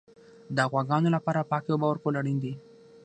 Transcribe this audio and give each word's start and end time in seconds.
د 0.55 0.57
غواګانو 0.71 1.09
لپاره 1.15 1.47
پاکې 1.51 1.69
اوبه 1.71 1.87
ورکول 1.89 2.13
اړین 2.19 2.37
دي. 2.43 2.53